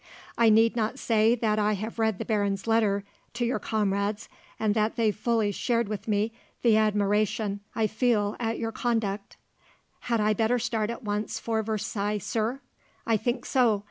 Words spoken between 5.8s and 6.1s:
with